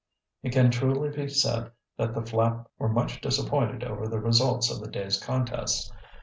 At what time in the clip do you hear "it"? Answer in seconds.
0.41-0.51